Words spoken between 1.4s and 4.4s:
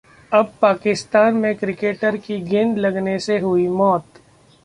में क्रिकेटर की गेंद लगने से हुई मौत